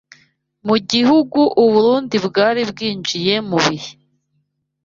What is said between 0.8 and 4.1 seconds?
gihe u Burundi bwari bwinjiye mu bihe